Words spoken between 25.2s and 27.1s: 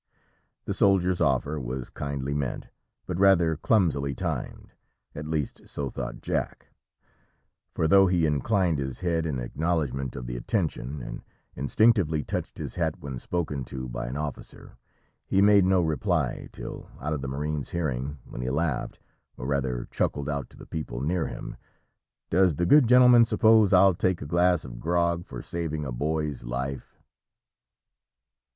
for saving a boy's life."